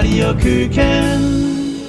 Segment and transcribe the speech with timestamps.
[0.00, 1.82] Radio Küken.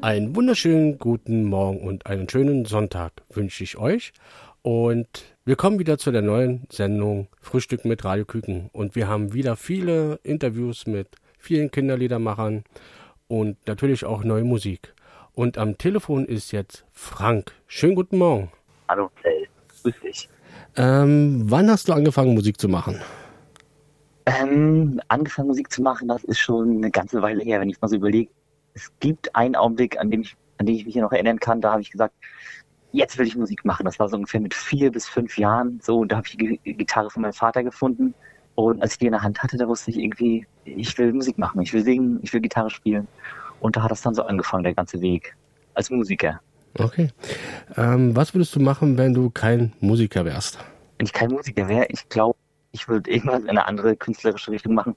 [0.00, 4.14] Einen wunderschönen guten Morgen und einen schönen Sonntag wünsche ich euch.
[4.62, 5.06] Und
[5.44, 8.70] wir kommen wieder zu der neuen Sendung Frühstück mit Radio Küken.
[8.72, 12.64] Und wir haben wieder viele Interviews mit vielen Kinderliedermachern
[13.28, 14.94] und natürlich auch neue Musik.
[15.34, 17.52] Und am Telefon ist jetzt Frank.
[17.66, 18.50] Schönen guten Morgen.
[18.88, 19.48] Hallo, Phil.
[19.82, 20.30] Grüß dich.
[20.76, 23.02] Ähm, wann hast du angefangen, Musik zu machen?
[24.26, 27.88] Ähm, angefangen Musik zu machen, das ist schon eine ganze Weile her, wenn ich mal
[27.88, 28.30] so überlege
[28.74, 31.60] es gibt einen Augenblick, an dem ich, an den ich mich hier noch erinnern kann,
[31.60, 32.14] da habe ich gesagt,
[32.92, 33.84] jetzt will ich Musik machen.
[33.84, 36.00] Das war so ungefähr mit vier bis fünf Jahren so.
[36.00, 38.14] Und da habe ich die Gitarre von meinem Vater gefunden.
[38.56, 41.38] Und als ich die in der Hand hatte, da wusste ich irgendwie, ich will Musik
[41.38, 43.08] machen, ich will singen, ich will Gitarre spielen.
[43.60, 45.36] Und da hat das dann so angefangen, der ganze Weg
[45.74, 46.40] als Musiker.
[46.78, 47.10] Okay.
[47.76, 50.58] Ähm, was würdest du machen, wenn du kein Musiker wärst?
[50.98, 52.36] Wenn ich kein Musiker wäre, ich glaube,
[52.74, 54.96] ich würde irgendwas in eine andere künstlerische Richtung machen.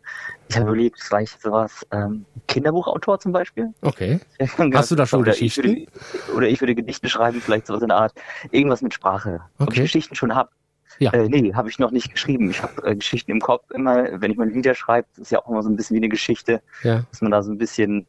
[0.49, 3.71] Ich habe überlegt, vielleicht sowas, ähm, Kinderbuchautor zum Beispiel.
[3.81, 4.19] Okay.
[4.73, 5.67] Hast du da schon oder Geschichten?
[5.67, 8.13] Ich würde, oder ich würde Gedichte schreiben, vielleicht sowas in der Art.
[8.49, 9.41] Irgendwas mit Sprache.
[9.59, 9.63] Okay.
[9.63, 10.49] Ob ich Geschichten schon habe.
[10.97, 11.13] Ja.
[11.13, 12.49] Äh, nee, habe ich noch nicht geschrieben.
[12.49, 15.47] Ich habe äh, Geschichten im Kopf immer, wenn ich mal Lieder schreibe, ist ja auch
[15.47, 17.03] immer so ein bisschen wie eine Geschichte, ja.
[17.11, 18.07] dass man da so ein bisschen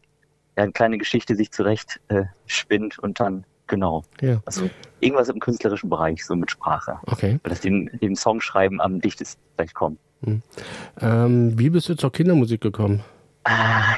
[0.57, 4.03] ja, eine kleine Geschichte sich zurecht äh, spinnt und dann Genau.
[4.21, 4.41] Ja.
[4.45, 4.69] Also
[5.01, 6.99] irgendwas im künstlerischen Bereich, so mit Sprache.
[7.07, 7.39] Okay.
[7.43, 9.99] Weil das dem, dem Songschreiben am dichtesten vielleicht kommt.
[10.25, 10.43] Hm.
[11.01, 13.05] Ähm, wie bist du zur Kindermusik gekommen?
[13.45, 13.97] Ah,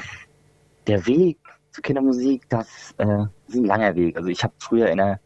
[0.87, 1.39] der Weg
[1.71, 4.17] zur Kindermusik, das äh, ist ein langer Weg.
[4.17, 5.21] Also ich habe früher in einer,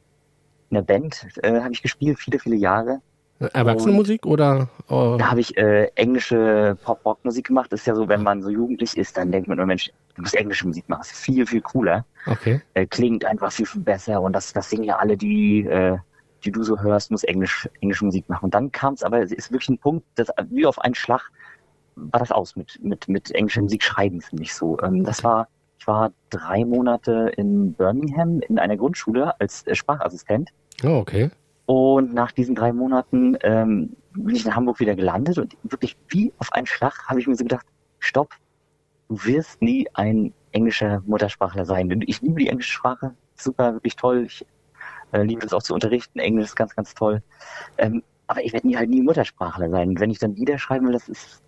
[0.70, 3.00] in einer Band äh, habe ich gespielt, viele, viele Jahre.
[3.40, 4.68] Erwachsenenmusik oder?
[4.88, 5.16] Oh.
[5.18, 7.72] Da habe ich äh, englische Pop-Rock-Musik gemacht.
[7.72, 10.22] Das ist ja so, wenn man so jugendlich ist, dann denkt man, oh Mensch, du
[10.22, 11.00] musst englische Musik machen.
[11.00, 12.04] Das ist viel, viel cooler.
[12.26, 12.60] Okay.
[12.74, 15.98] Äh, klingt einfach viel, viel besser und das, das singen ja alle, die, äh,
[16.44, 18.44] die du so hörst, muss Englisch, englische Musik machen.
[18.44, 21.30] Und dann kam es aber, es ist wirklich ein Punkt, das, wie auf einen Schlag
[21.96, 24.78] war das aus mit, mit, mit englischer Musik schreiben für mich so.
[24.80, 25.48] Ähm, das war,
[25.78, 30.50] ich war drei Monate in Birmingham in einer Grundschule als äh, Sprachassistent.
[30.82, 31.30] Oh, okay.
[31.66, 36.32] Und nach diesen drei Monaten ähm, bin ich in Hamburg wieder gelandet und wirklich wie
[36.38, 37.66] auf einen Schlag habe ich mir so gedacht,
[38.00, 38.34] stopp,
[39.08, 42.02] du wirst nie ein englischer Muttersprachler sein.
[42.06, 44.24] Ich liebe die englische Sprache, super, wirklich toll.
[44.26, 44.46] Ich
[45.12, 47.22] äh, liebe es auch zu unterrichten, Englisch ist ganz, ganz toll.
[47.78, 49.90] Ähm, aber ich werde nie halt nie Muttersprachler sein.
[49.90, 51.42] Und wenn ich dann Lieder schreiben will, das ist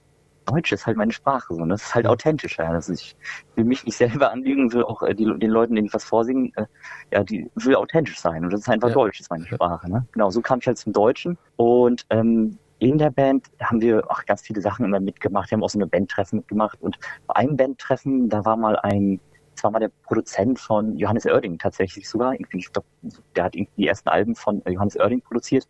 [0.46, 1.62] Deutsch ist halt meine Sprache so.
[1.62, 2.72] Und das ist halt authentischer.
[2.72, 3.16] Das ist, ich
[3.56, 6.52] will mich nicht selber anlügen, will auch äh, die, den Leuten, denen ich was vorsingen,
[6.54, 6.66] äh,
[7.12, 8.44] ja, die will authentisch sein.
[8.44, 8.94] Und das ist einfach ja.
[8.94, 9.90] Deutsch, ist meine Sprache.
[9.90, 10.06] Ne?
[10.12, 11.36] Genau, so kam ich halt zum Deutschen.
[11.56, 15.50] Und ähm, in der Band haben wir auch ganz viele Sachen immer mitgemacht.
[15.50, 16.80] Wir haben auch so eine Bandtreffen mitgemacht.
[16.82, 19.20] Und bei einem Bandtreffen, da war mal ein,
[19.54, 22.34] das war mal der Produzent von Johannes Oerding tatsächlich sogar.
[22.34, 22.86] Irgendwie, ich glaube,
[23.34, 25.66] der hat irgendwie die ersten Alben von äh, Johannes Oerding produziert.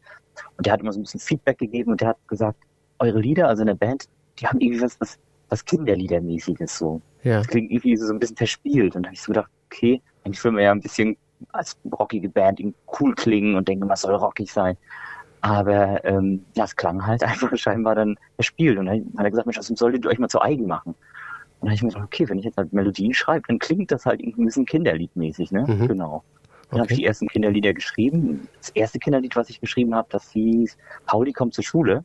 [0.57, 2.59] Und der hat immer so ein bisschen Feedback gegeben und der hat gesagt,
[2.99, 5.19] eure Lieder, also in der Band, die haben irgendwie was, was,
[5.49, 7.01] was Kinderliedermäßiges so.
[7.23, 7.39] Ja.
[7.39, 8.97] Das klingt irgendwie so ein bisschen verspielt.
[8.97, 11.17] Und da habe ich so gedacht, okay, eigentlich will man ja ein bisschen
[11.53, 12.61] als rockige Band
[13.01, 14.77] cool klingen und denken, was soll rockig sein.
[15.41, 18.79] Aber ähm, ja, es klang halt einfach scheinbar dann verspielt.
[18.79, 20.95] Und dann hat er gesagt, Mensch, das solltet ihr euch mal zu eigen machen.
[21.61, 23.91] Und dann habe ich mir gedacht, okay, wenn ich jetzt halt Melodien schreibe, dann klingt
[23.91, 25.65] das halt irgendwie ein bisschen kinderliedmäßig, ne?
[25.67, 25.89] Mhm.
[25.89, 26.23] Genau.
[26.71, 26.81] Dann okay.
[26.81, 28.49] habe ich die ersten Kinderlieder geschrieben.
[28.59, 30.77] Das erste Kinderlied, was ich geschrieben habe, das hieß
[31.07, 32.05] Pauli kommt zur Schule.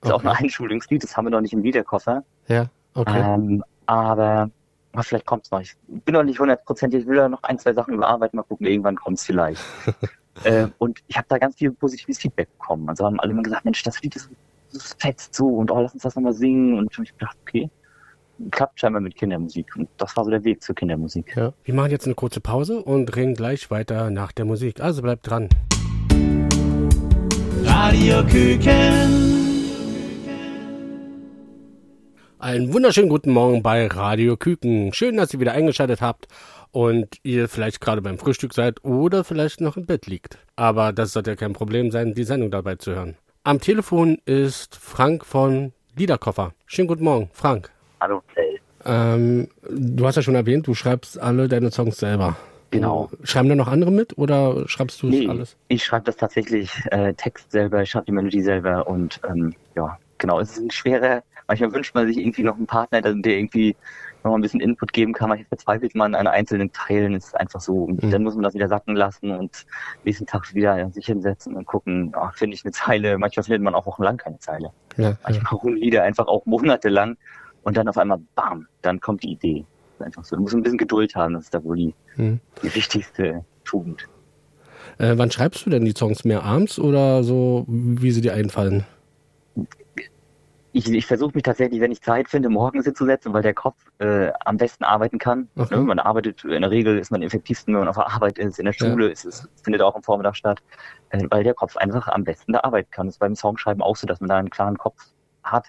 [0.00, 0.28] Das ist okay.
[0.28, 2.24] auch ein Einschulungslied, das haben wir noch nicht im Liederkoffer.
[2.46, 3.20] Ja, okay.
[3.20, 4.50] Ähm, aber
[4.92, 5.60] aber vielleicht kommt es noch.
[5.60, 8.66] Ich bin noch nicht hundertprozentig, ich will da noch ein, zwei Sachen überarbeiten, mal gucken,
[8.66, 9.62] irgendwann kommt es vielleicht.
[10.44, 12.88] äh, und ich habe da ganz viel positives Feedback bekommen.
[12.88, 14.30] Also haben alle immer gesagt, Mensch, das Lied ist,
[14.72, 16.78] das fetzt so und oh, lass uns das nochmal singen.
[16.78, 17.70] Und ich habe gedacht, okay,
[18.50, 19.74] klappt scheinbar mit Kindermusik.
[19.76, 21.36] Und das war so der Weg zur Kindermusik.
[21.36, 21.52] Ja.
[21.64, 24.80] Wir machen jetzt eine kurze Pause und reden gleich weiter nach der Musik.
[24.80, 25.48] Also bleibt dran.
[27.64, 29.27] Radio Küken.
[32.40, 34.92] Einen wunderschönen guten Morgen bei Radio Küken.
[34.92, 36.28] Schön, dass ihr wieder eingeschaltet habt
[36.70, 40.38] und ihr vielleicht gerade beim Frühstück seid oder vielleicht noch im Bett liegt.
[40.54, 43.16] Aber das sollte ja kein Problem sein, die Sendung dabei zu hören.
[43.42, 46.52] Am Telefon ist Frank von Liederkoffer.
[46.66, 47.72] Schönen guten Morgen, Frank.
[48.00, 48.60] Hallo, Phil.
[48.84, 52.36] Ähm, du hast ja schon erwähnt, du schreibst alle deine Songs selber.
[52.70, 53.10] Genau.
[53.24, 55.56] Schreiben da noch andere mit oder schreibst du nee, alles?
[55.66, 59.98] Ich schreibe das tatsächlich äh, Text selber, ich schreibe die Melodie selber und ähm, ja,
[60.18, 63.74] genau, es ist ein schwerer manchmal wünscht man sich irgendwie noch einen Partner, der irgendwie
[64.22, 65.28] noch mal ein bisschen Input geben kann.
[65.30, 67.14] Manchmal verzweifelt man an einzelnen Teilen.
[67.14, 67.84] Es ist einfach so.
[67.84, 68.10] Und mhm.
[68.10, 69.66] dann muss man das wieder sacken lassen und
[70.04, 73.18] nächsten Tag wieder sich hinsetzen und gucken, ach, finde ich eine Zeile.
[73.18, 74.70] Manchmal findet man auch wochenlang keine Zeile.
[74.96, 77.16] Ja, manchmal ruhen Lieder einfach auch monatelang
[77.62, 79.64] und dann auf einmal, bam, dann kommt die Idee.
[80.00, 80.36] einfach so.
[80.36, 82.40] Du musst ein bisschen Geduld haben, das ist da wohl die, mhm.
[82.62, 84.06] die wichtigste Tugend.
[84.98, 88.84] Äh, wann schreibst du denn die Songs mehr abends oder so, wie sie dir einfallen?
[90.78, 94.30] Ich, ich versuche mich tatsächlich, wenn ich Zeit finde, morgens hinzusetzen, weil der Kopf äh,
[94.44, 95.48] am besten arbeiten kann.
[95.56, 95.76] Okay.
[95.76, 95.82] Ne?
[95.82, 98.60] Man arbeitet, in der Regel ist man am effektivsten, wenn man auf der Arbeit ist,
[98.60, 98.86] in der Ja.
[98.86, 100.62] Schule, ist es findet auch am Vormittag statt,
[101.10, 103.06] äh, weil der Kopf einfach am besten da arbeiten kann.
[103.06, 105.02] Das ist beim Songschreiben auch so, dass man da einen klaren Kopf
[105.42, 105.66] hat.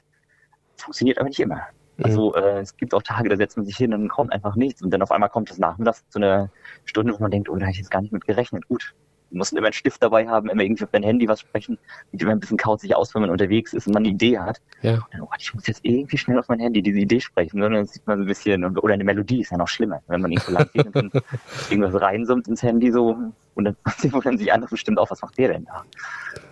[0.78, 1.62] Funktioniert aber nicht immer.
[1.98, 2.06] Mhm.
[2.06, 4.56] Also äh, es gibt auch Tage, da setzt man sich hin und dann kommt einfach
[4.56, 6.52] nichts und dann auf einmal kommt es nachmittags zu einer
[6.86, 8.68] Stunde, wo man denkt, oh, da hätte ich jetzt gar nicht mit gerechnet.
[8.68, 8.94] Gut,
[9.32, 11.78] du musst immer einen Stift dabei haben, immer irgendwie auf dein Handy was sprechen,
[12.12, 14.62] sieht immer ein bisschen kauzig aus, wenn man unterwegs ist und man eine Idee hat.
[14.82, 14.96] Ja.
[14.96, 17.74] Und dann, oh, ich muss jetzt irgendwie schnell auf mein Handy diese Idee sprechen, sondern
[17.74, 20.32] dann sieht man so ein bisschen, oder eine Melodie ist ja noch schlimmer, wenn man
[20.32, 21.12] irgendwo lang geht und dann
[21.70, 23.18] irgendwas reinsummt ins Handy so
[23.56, 23.76] und dann
[24.12, 25.84] wundern sich andere bestimmt auch, was macht der denn da?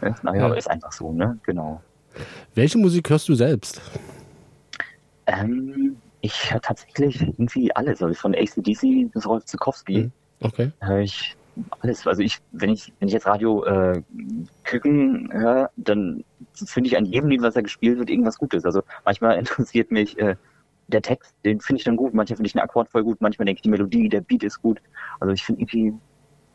[0.01, 0.15] Ne?
[0.23, 0.45] Naja, Ja.
[0.45, 1.39] aber ist einfach so, ne?
[1.43, 1.81] Genau.
[2.55, 3.79] Welche Musik hörst du selbst?
[5.27, 10.03] Ähm, ich höre tatsächlich irgendwie alles, also von ACDC bis Rolf Zukowski.
[10.03, 10.11] Mhm.
[10.39, 10.71] Okay.
[10.81, 11.36] höre ich
[11.81, 12.05] alles.
[12.07, 14.01] Also ich, wenn ich, wenn ich jetzt Radio äh,
[14.63, 16.23] Küken höre, dann
[16.53, 18.65] finde ich an jedem Lied, was da gespielt wird, irgendwas Gutes.
[18.65, 20.35] Also manchmal interessiert mich äh,
[20.87, 23.45] der Text, den finde ich dann gut, manchmal finde ich den Akkord voll gut, manchmal
[23.45, 24.79] denke ich, die Melodie, der Beat ist gut.
[25.19, 25.93] Also ich finde irgendwie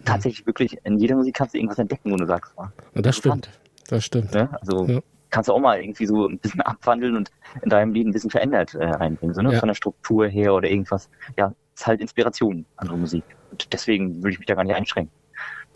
[0.05, 3.17] tatsächlich wirklich, in jeder Musik kannst du irgendwas entdecken, wo du sagst, ah, Und das
[3.17, 3.51] stimmt.
[3.89, 4.33] Das stimmt.
[4.33, 4.49] ne?
[4.61, 5.01] Also Ja.
[5.31, 7.31] kannst du auch mal irgendwie so ein bisschen abwandeln und
[7.63, 9.53] in deinem Lied ein bisschen verändert äh, reinbringen, so, ne?
[9.53, 9.61] Ja.
[9.61, 11.11] von der Struktur her oder irgendwas.
[11.37, 13.25] Ja, ist halt Inspiration, andere Musik.
[13.51, 15.13] Und deswegen würde ich mich da gar nicht einschränken.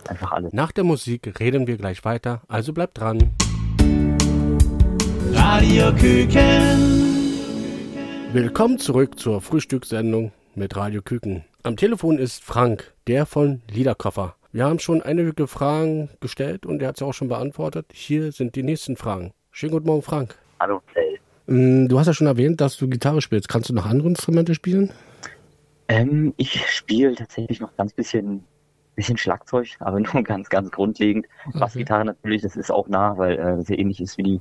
[0.09, 0.53] Einfach alles.
[0.53, 3.35] Nach der Musik reden wir gleich weiter, also bleibt dran.
[5.33, 7.07] Radio Küken.
[8.33, 11.45] Willkommen zurück zur Frühstückssendung mit Radio Küken.
[11.63, 14.37] Am Telefon ist Frank, der von Liederkoffer.
[14.53, 17.87] Wir haben schon einige Fragen gestellt und er hat sie auch schon beantwortet.
[17.93, 19.33] Hier sind die nächsten Fragen.
[19.51, 20.39] Schönen guten Morgen, Frank.
[20.61, 21.19] Hallo, Phil.
[21.47, 23.49] Mm, Du hast ja schon erwähnt, dass du Gitarre spielst.
[23.49, 24.93] Kannst du noch andere Instrumente spielen?
[25.89, 28.45] Ähm, ich spiele tatsächlich noch ganz bisschen,
[28.95, 31.27] bisschen Schlagzeug, aber nur ganz, ganz grundlegend.
[31.55, 34.41] Bassgitarre natürlich, das ist auch nah, weil äh, das ja ähnlich ist wie die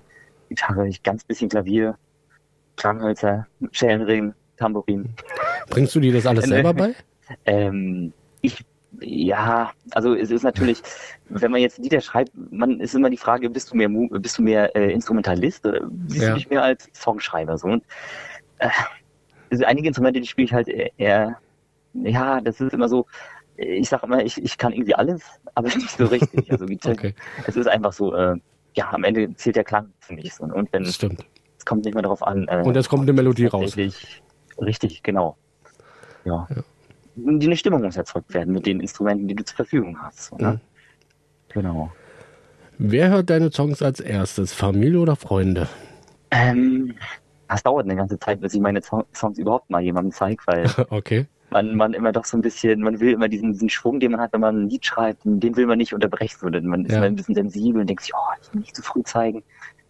[0.49, 0.87] Gitarre.
[0.87, 1.97] Ich ganz bisschen Klavier,
[2.77, 5.13] Klanghölzer, Schellenring, Tambourin.
[5.69, 6.93] Bringst du dir das alles selber bei?
[7.45, 8.63] Ähm, ich,
[8.99, 10.79] ja, also es ist natürlich,
[11.27, 14.43] wenn man jetzt Lieder schreibt, man ist immer die Frage, bist du mehr, bist du
[14.43, 16.29] mehr äh, Instrumentalist oder siehst Ja.
[16.29, 17.65] du dich mehr als Songschreiber so?
[17.65, 17.83] Und
[18.59, 18.69] äh,
[19.51, 21.37] also einige Instrumente, die spiele ich halt eher,
[21.93, 23.05] ja, das ist immer so,
[23.57, 25.21] ich sag immer, ich, ich kann irgendwie alles,
[25.55, 26.51] aber nicht so richtig.
[26.51, 27.13] Also Okay,
[27.47, 28.35] es ist einfach so, äh,
[28.75, 30.43] ja, am Ende zählt der Klang für mich so.
[30.43, 30.99] Und wenn es
[31.65, 32.47] kommt nicht mehr darauf an.
[32.47, 33.75] Äh, Und es kommt eine Melodie raus.
[34.59, 35.35] Richtig, genau.
[36.23, 36.47] Ja.
[37.15, 40.25] Die eine Stimmung muss erzeugt werden mit den Instrumenten, die du zur Verfügung hast.
[40.25, 40.51] So, ne?
[40.51, 40.59] Mhm.
[41.49, 41.91] Genau.
[42.77, 44.53] Wer hört deine Songs als erstes?
[44.53, 45.69] Familie oder Freunde?
[46.31, 46.93] Ähm,
[47.47, 50.63] das dauert eine ganze Zeit, bis ich meine Song- Songs überhaupt mal jemandem zeige, weil
[50.89, 51.25] Okay.
[51.51, 54.21] man, man immer doch so ein bisschen, man will immer diesen, diesen Schwung, den man
[54.21, 56.37] hat, wenn man ein Lied schreibt, den will man nicht unterbrechen.
[56.39, 56.97] So, denn man ist Ja.
[56.97, 59.43] immer ein bisschen sensibel und denkt sich, oh, ich will nicht zu früh zeigen.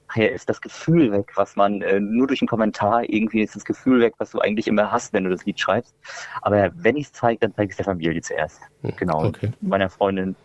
[0.07, 3.65] Nachher ist das Gefühl weg, was man äh, nur durch einen Kommentar irgendwie ist das
[3.65, 5.95] Gefühl weg, was du eigentlich immer hast, wenn du das Lied schreibst.
[6.43, 8.61] Aber wenn ich es zeige, dann zeige ich es der Familie zuerst.
[8.97, 9.21] Genau.
[9.23, 9.51] Hm, Okay.
[9.61, 10.35] Meiner Freundin,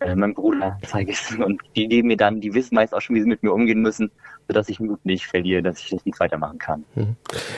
[0.00, 3.00] äh, meinem Bruder zeige ich es und die geben mir dann, die wissen meist auch
[3.00, 4.10] schon, wie sie mit mir umgehen müssen,
[4.46, 6.84] sodass ich Mut nicht verliere, dass ich das Lied weitermachen kann.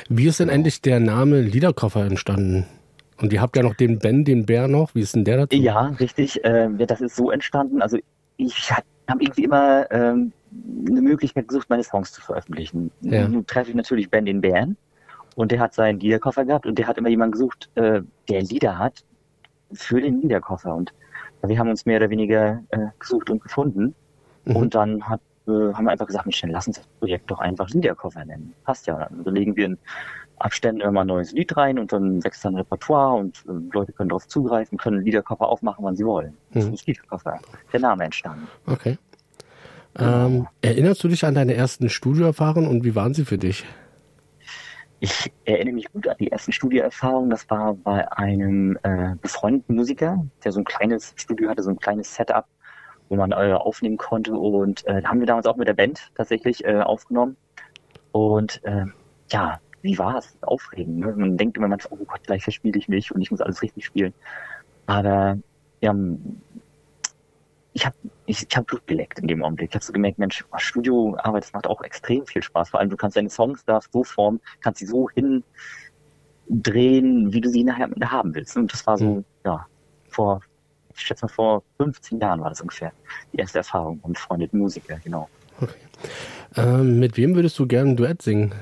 [0.08, 2.66] Wie ist denn endlich der Name Liederkoffer entstanden?
[3.18, 4.94] Und ihr habt ja noch den Ben, den Bär noch.
[4.94, 5.56] Wie ist denn der dazu?
[5.56, 6.40] Ja, richtig.
[6.42, 7.82] Ja, das ist so entstanden.
[7.82, 7.98] Also
[8.38, 8.84] ich habe
[9.22, 10.32] irgendwie immer ähm,
[10.88, 12.90] eine Möglichkeit gesucht, meine Songs zu veröffentlichen.
[13.02, 13.28] Ja.
[13.28, 14.76] Nun treffe ich natürlich Ben den Bären
[15.34, 18.78] und der hat seinen Liederkoffer gehabt und der hat immer jemanden gesucht, äh, der Lieder
[18.78, 19.04] hat
[19.72, 20.74] für den Liederkoffer.
[20.74, 20.92] Und
[21.42, 23.94] wir haben uns mehr oder weniger äh, gesucht und gefunden.
[24.44, 24.56] Mhm.
[24.56, 27.38] Und dann hat, äh, haben wir einfach gesagt, Mensch, dann lass uns das Projekt doch
[27.40, 28.54] einfach Liederkoffer nennen.
[28.64, 29.08] Passt ja.
[29.10, 29.78] Dann legen wir in
[30.38, 34.08] Abständen immer ein neues Lied rein und dann wächst dann Repertoire und äh, Leute können
[34.08, 36.36] darauf zugreifen, können Liederkoffer aufmachen, wann sie wollen.
[36.52, 36.72] Mhm.
[36.72, 37.38] ist Liederkoffer.
[37.72, 38.48] Der Name entstanden.
[38.66, 38.98] Okay.
[39.98, 43.64] Ähm, erinnerst du dich an deine ersten Studioerfahrungen und wie waren sie für dich?
[45.02, 47.30] Ich erinnere mich gut an die ersten Studioerfahrungen.
[47.30, 51.78] Das war bei einem äh, befreundeten Musiker, der so ein kleines Studio hatte, so ein
[51.78, 52.44] kleines Setup,
[53.08, 54.34] wo man äh, aufnehmen konnte.
[54.34, 57.38] Und äh, haben wir damals auch mit der Band tatsächlich äh, aufgenommen.
[58.12, 58.84] Und äh,
[59.32, 60.36] ja, wie war es?
[60.42, 60.98] Aufregend.
[60.98, 61.14] Ne?
[61.16, 63.86] Man denkt immer manchmal, oh Gott, gleich verspiele ich mich und ich muss alles richtig
[63.86, 64.12] spielen.
[64.84, 65.38] Aber
[65.80, 65.94] ja,
[67.72, 67.96] ich habe
[68.30, 69.70] ich, ich hab Blut geleckt in dem Augenblick.
[69.70, 72.70] Ich habe so gemerkt, Mensch, oh, Studioarbeit, das macht auch extrem viel Spaß.
[72.70, 75.42] Vor allem, du kannst deine Songs da so formen, kannst sie so hindrehen,
[77.32, 78.56] wie du sie nachher haben willst.
[78.56, 79.24] Und das war so, Mhm.
[79.44, 79.66] ja,
[80.08, 80.40] vor,
[80.94, 82.92] ich schätze mal, vor 15 Jahren war das ungefähr.
[83.32, 85.28] Die erste Erfahrung mit befreundeten Musiker, genau.
[86.56, 88.54] Ähm, mit wem würdest du gerne ein Duett singen?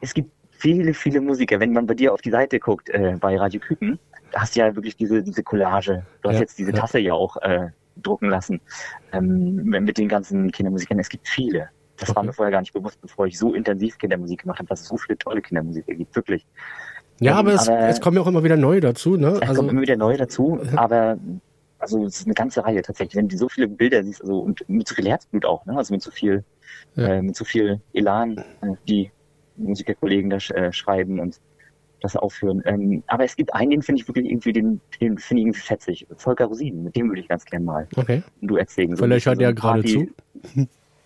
[0.00, 1.60] Es gibt viele, viele Musiker.
[1.60, 3.98] Wenn man bei dir auf die Seite guckt, äh, bei Radio Küken,
[4.34, 6.04] hast ja wirklich diese, diese Collage.
[6.22, 6.78] Du hast Ja, jetzt diese ja.
[6.78, 8.60] Tasse ja auch äh, drucken lassen.
[9.12, 10.98] Ähm, mit den ganzen Kindermusikern.
[10.98, 11.68] Es gibt viele.
[11.96, 12.16] Das Okay.
[12.16, 14.88] war mir vorher gar nicht bewusst, bevor ich so intensiv Kindermusik gemacht habe, dass es
[14.88, 16.14] so viele tolle Kindermusik gibt.
[16.16, 16.44] Wirklich.
[17.20, 19.38] Ja, Ähm, aber es, aber- es kommen ja auch immer wieder neue dazu, ne?
[19.40, 21.16] Es Also, kommt immer wieder neue dazu, aber
[21.78, 23.14] also es ist eine ganze Reihe tatsächlich.
[23.14, 25.76] Wenn du so viele Bilder siehst, also und mit so viel Herzblut auch, ne?
[25.76, 26.42] Also mit so viel,
[26.96, 27.06] Ja.
[27.06, 29.12] äh, mit so viel Elan, äh, die
[29.56, 31.38] Musikerkollegen da sch äh, schreiben und
[32.04, 32.62] das aufführen.
[32.66, 35.60] Ähm, aber es gibt einen, den finde ich wirklich irgendwie, den, den finde ich irgendwie
[35.60, 36.06] fetzig.
[36.16, 38.22] Volker Rosin, mit dem würde ich ganz gerne mal okay.
[38.42, 38.96] ein Duett singen.
[38.96, 40.08] So Vielleicht hört er gerade zu.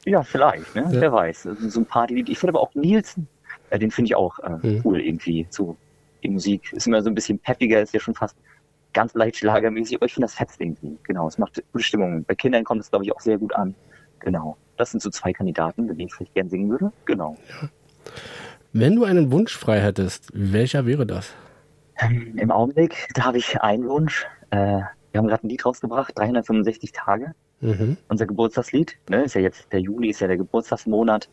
[0.05, 0.83] Ja, vielleicht, ne?
[0.93, 1.01] Ja.
[1.01, 1.49] Wer weiß.
[1.69, 2.29] So ein Partylied.
[2.29, 3.29] Ich finde aber auch Nielsen,
[3.71, 4.81] äh, den finde ich auch äh, Mhm.
[4.85, 5.47] cool irgendwie.
[5.51, 5.77] So,
[6.23, 8.37] die Musik ist immer so ein bisschen peppiger, ist ja schon fast
[8.93, 10.97] ganz leicht schlagermäßig, aber ich finde das fetzt irgendwie.
[11.05, 12.25] Genau, es macht gute Stimmung.
[12.25, 13.75] Bei Kindern kommt es, glaube ich, auch sehr gut an.
[14.21, 14.57] Genau.
[14.77, 16.93] Das sind so zwei Kandidaten, mit denen ich vielleicht gern singen würde.
[17.05, 17.37] Genau.
[18.73, 21.33] Wenn du einen Wunsch frei hättest, welcher wäre das?
[21.99, 24.27] Ähm, Im Augenblick, da habe ich einen Wunsch.
[24.51, 24.57] Äh,
[25.13, 27.35] wir haben gerade ein Lied rausgebracht, 365 Tage.
[27.61, 27.97] Mhm.
[28.09, 28.97] unser Geburtstagslied.
[29.11, 29.25] Ne?
[29.25, 31.29] Ist ja jetzt der Juli, ist ja der Geburtstagsmonat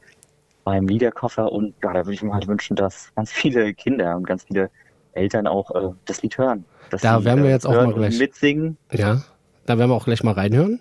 [0.64, 4.26] beim Liederkoffer und ja, da würde ich mir halt wünschen, dass ganz viele Kinder und
[4.26, 4.72] ganz viele
[5.14, 6.66] Eltern auch äh, das Lied hören.
[6.90, 8.76] Da werden wir äh, jetzt auch mal gleich- mitsingen.
[8.92, 9.22] Ja,
[9.68, 10.80] da werden wir auch gleich mal reinhören.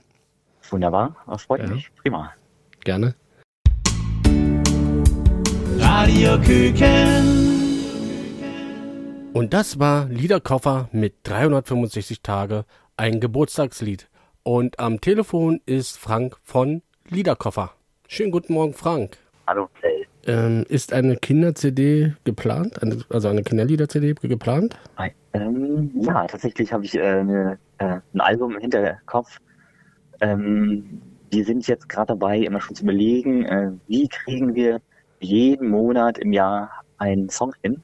[0.70, 1.74] Wunderbar, das freut Ja.
[1.74, 1.90] mich.
[1.96, 2.32] Prima.
[2.82, 3.14] Gerne.
[6.04, 7.86] Radio Küken.
[9.32, 12.66] Und das war Liederkoffer mit 365 Tage,
[12.98, 14.10] ein Geburtstagslied.
[14.42, 17.72] Und am Telefon ist Frank von Liederkoffer.
[18.06, 19.16] Schönen guten Morgen, Frank.
[19.46, 20.06] Hallo, Play.
[20.26, 22.82] Ähm, ist eine Kinder-CD geplant?
[22.82, 24.78] Eine, also eine Kinderlieder-CD geplant?
[24.98, 25.10] Hi.
[25.32, 29.38] Ähm, ja, tatsächlich habe ich äh, eine, äh, ein Album im Hinterkopf.
[30.20, 34.82] Ähm, wir sind jetzt gerade dabei, immer schon zu überlegen, äh, wie kriegen wir
[35.24, 37.82] jeden Monat im Jahr einen Song hin.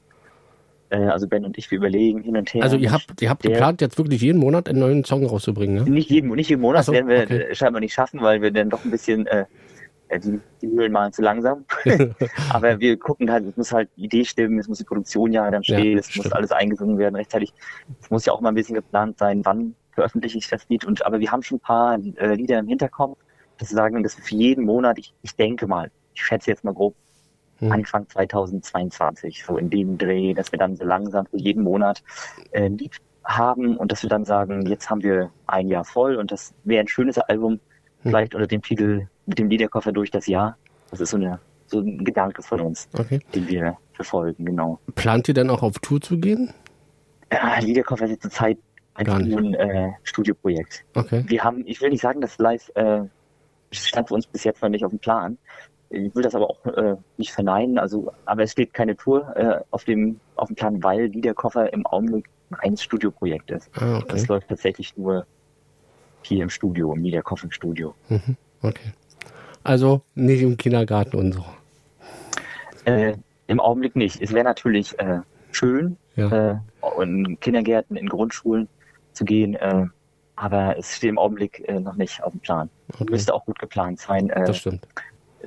[0.89, 2.63] Äh, also Ben und ich, wir überlegen hin und her.
[2.63, 5.83] Also ihr habt, ihr habt der- geplant, jetzt wirklich jeden Monat einen neuen Song rauszubringen,
[5.83, 5.89] ne?
[5.89, 7.55] Nicht jeden, nicht jeden Monat so, werden wir okay.
[7.55, 9.45] scheinbar nicht schaffen, weil wir dann doch ein bisschen äh,
[10.09, 11.65] äh, die, die Mühlen malen zu langsam.
[12.51, 15.49] Aber wir gucken halt, es muss halt die Idee stimmen, es muss die Produktion ja
[15.49, 16.25] dann Ja, stehen, es stimmt.
[16.25, 17.53] muss alles eingesungen werden rechtzeitig.
[18.01, 20.83] Es muss ja auch mal ein bisschen geplant sein, wann veröffentliche ich das Lied.
[20.85, 23.17] Und aber wir haben schon ein paar äh, Lieder im Hinterkopf,
[23.57, 26.63] dass wir sagen, dass wir für jeden Monat, ich, ich denke mal, ich schätze jetzt
[26.65, 26.95] mal grob,
[27.61, 27.71] Hm.
[27.71, 32.03] Anfang 2022, so in dem Dreh, dass wir dann so langsam für jeden Monat
[32.51, 36.15] äh, ein Lied haben und dass wir dann sagen, jetzt haben wir ein Jahr voll
[36.15, 37.59] und das wäre ein schönes Album,
[38.01, 40.57] vielleicht unter dem Titel mit dem Liederkoffer durch das Jahr.
[40.89, 43.19] Das ist so eine so ein Gedanke von uns, Okay.
[43.33, 44.79] den wir verfolgen, genau.
[44.95, 46.53] Plant ihr dann auch auf Tour zu gehen?
[47.31, 48.57] Ja, Liederkoffer ist zurzeit
[48.95, 50.83] einfach nur ein äh, Studioprojekt.
[50.95, 51.23] Okay.
[51.27, 53.03] Wir haben, ich will nicht sagen, dass live äh,
[53.71, 55.37] stand für uns bis jetzt noch nicht auf dem Plan.
[55.91, 57.77] Ich will das aber auch äh, nicht verneinen.
[57.77, 61.85] Also, aber es steht keine Tour äh, auf dem auf dem Plan, weil Liederkoffer im
[61.85, 62.25] Augenblick
[62.59, 63.69] ein Studioprojekt ist.
[63.75, 64.05] Ah, okay.
[64.09, 65.25] Das läuft tatsächlich nur
[66.23, 67.93] hier im Studio, im Liederkoffer Studio.
[68.09, 68.37] Mhm.
[68.61, 68.93] Okay.
[69.63, 71.45] Also nicht im Kindergarten und so.
[72.85, 73.15] Äh,
[73.47, 74.21] Im Augenblick nicht.
[74.21, 75.19] Es wäre natürlich äh,
[75.51, 76.51] schön, Ja.
[76.53, 76.57] äh,
[77.03, 78.67] in Kindergärten, in Grundschulen
[79.13, 79.85] zu gehen, äh,
[80.35, 82.69] aber es steht im Augenblick äh, noch nicht auf dem Plan.
[82.93, 83.05] Okay.
[83.11, 84.29] Müsste auch gut geplant sein.
[84.31, 84.87] Äh, Das stimmt.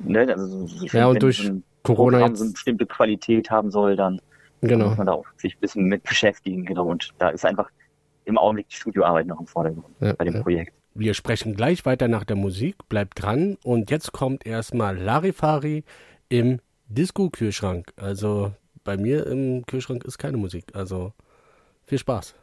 [0.02, 0.20] Ne?
[0.32, 3.50] also, so- so- Ja, und wenn durch so Corona Programm jetzt- so eine bestimmte Qualität
[3.50, 4.20] haben soll, dann
[4.62, 4.88] Genau.
[4.88, 6.64] muss man da auch sich ein bisschen mit beschäftigen.
[6.64, 6.86] Genau.
[6.86, 7.70] Und da ist einfach
[8.24, 10.42] im Augenblick die Studioarbeit noch im Vordergrund Ja, bei dem ja.
[10.42, 10.72] Projekt.
[10.94, 12.76] Wir sprechen gleich weiter nach der Musik.
[12.88, 13.58] Bleibt dran.
[13.64, 15.84] Und jetzt kommt erstmal Larifari
[16.30, 17.92] im Disco-Kühlschrank.
[17.96, 18.52] Also
[18.84, 20.66] bei mir im Kühlschrank ist keine Musik.
[20.72, 21.12] Also
[21.84, 22.34] viel Spaß.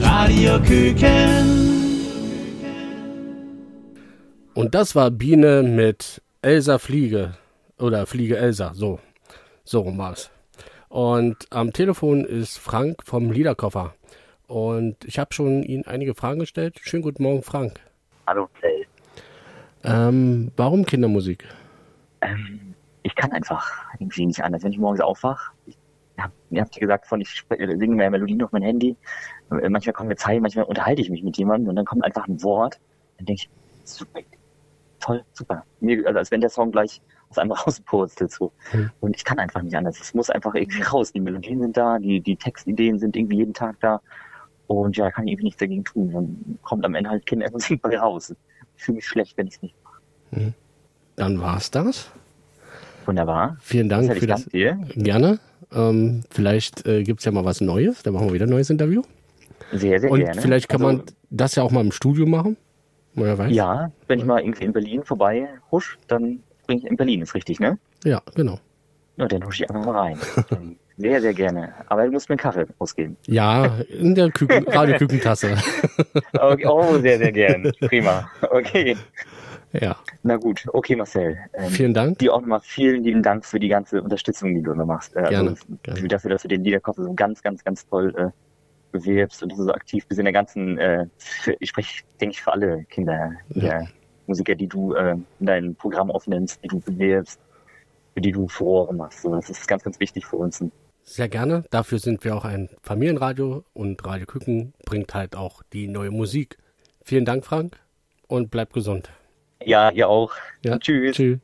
[0.00, 1.81] Radio Küken.
[4.54, 7.34] Und das war Biene mit Elsa Fliege.
[7.78, 8.74] Oder Fliege Elsa.
[8.74, 9.00] So.
[9.64, 10.30] So rum war's.
[10.90, 13.94] Und am Telefon ist Frank vom Liederkoffer.
[14.46, 16.78] Und ich habe schon Ihnen einige Fragen gestellt.
[16.82, 17.80] Schönen guten Morgen, Frank.
[18.26, 18.84] Hallo, Phil.
[19.84, 21.48] Ähm, warum Kindermusik?
[22.20, 23.66] Ähm, ich kann einfach
[23.98, 24.62] irgendwie nicht anders.
[24.62, 25.78] Wenn ich morgens aufwache, ich
[26.18, 28.96] hab, ihr habt ja gesagt, von ich äh, singe mir Melodien auf mein Handy.
[29.50, 32.28] Äh, Manchmal kommen mir Zeilen, manchmal unterhalte ich mich mit jemandem und dann kommt einfach
[32.28, 32.78] ein Wort.
[33.16, 33.50] Dann denke ich,
[33.84, 34.20] super,
[35.02, 35.64] toll, super.
[35.80, 38.30] Mir, also als wenn der Song gleich aus einem rauspurzelt.
[38.30, 38.52] So.
[38.70, 38.90] Hm.
[39.00, 40.00] Und ich kann einfach nicht anders.
[40.00, 41.12] Es muss einfach irgendwie raus.
[41.12, 44.00] Die Melodien sind da, die, die Textideen sind irgendwie jeden Tag da.
[44.66, 46.12] Und ja, kann ich irgendwie nichts dagegen tun.
[46.12, 48.34] Dann kommt am Ende halt Kindermusik bei raus.
[48.76, 50.54] Ich fühle mich schlecht, wenn ich es nicht mache.
[51.16, 52.10] Dann war's das.
[53.04, 53.56] Wunderbar.
[53.60, 54.44] Vielen Dank Das für das.
[54.46, 54.78] dir.
[54.94, 55.40] Gerne.
[55.72, 58.02] Ähm, vielleicht äh, gibt's ja mal was Neues.
[58.02, 59.02] Dann machen wir wieder ein neues Interview.
[59.72, 60.40] Sehr, sehr Und gerne.
[60.40, 62.56] vielleicht kann Also, man das ja auch mal im Studio machen.
[63.14, 63.52] Wer weiß.
[63.52, 67.34] Ja, wenn ich mal irgendwie in Berlin vorbei husch, dann springe ich in Berlin, ist
[67.34, 67.78] richtig, ne?
[68.04, 68.58] Ja, genau.
[69.16, 70.18] Ja, dann husch ich einfach mal rein.
[70.98, 71.72] Sehr, sehr gerne.
[71.86, 73.16] Aber du musst mir einen Kaffee ausgeben.
[73.26, 75.56] Ja, in der Küken, Radiokükentasse.
[76.34, 76.66] Okay.
[76.66, 77.72] Oh, sehr, sehr gerne.
[77.80, 78.30] Prima.
[78.50, 78.96] Okay.
[79.72, 80.64] Ja, Na gut.
[80.70, 81.38] Okay, Marcel.
[81.54, 82.18] Ähm, vielen Dank.
[82.18, 85.16] dir auch nochmal vielen lieben Dank für die ganze Unterstützung, die du immer machst.
[85.16, 86.08] Äh, Gerne, also, gerne.
[86.08, 88.30] Dafür, dass du den Liederkopf so ganz, ganz, ganz toll äh,
[88.92, 92.34] bewirbst und dass du so aktiv bist in der ganzen, äh, für, ich spreche, denke
[92.34, 93.88] ich, für alle Kinder, der
[94.26, 97.40] Musiker, die du äh, in dein Programm aufnimmst, die du bewirbst,
[98.14, 99.22] für die du Furore machst.
[99.22, 100.62] So, das ist ganz, ganz wichtig für uns.
[101.04, 101.64] Sehr gerne.
[101.70, 106.58] Dafür sind wir auch ein Familienradio und Radio Küken bringt halt auch die neue Musik.
[107.04, 107.78] Vielen Dank, Frank,
[108.28, 109.10] und bleib gesund.
[109.64, 110.32] Ja, ihr auch.
[110.64, 110.78] Ja.
[110.78, 111.16] Tschüss.
[111.16, 111.38] Tschüss.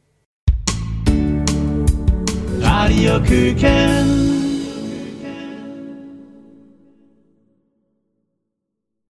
[2.61, 4.27] Radio Küken.